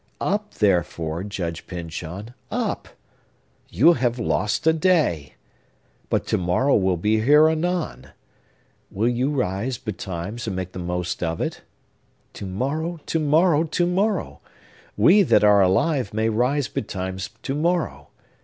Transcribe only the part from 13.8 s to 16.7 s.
morrow. We, that are alive, may rise